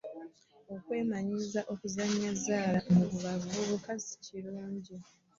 [0.75, 4.95] Okwemanyiiza okuzannya zzaala mu bavubuka si kirungi.